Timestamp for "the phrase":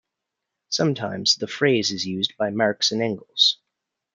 1.35-1.91